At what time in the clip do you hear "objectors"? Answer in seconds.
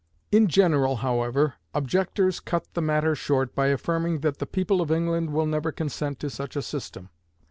1.75-2.39